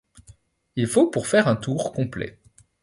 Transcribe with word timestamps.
Il 0.75 0.87
faut 0.87 1.11
pour 1.11 1.27
faire 1.27 1.47
un 1.47 1.55
tour 1.55 1.91
complet. 1.93 2.39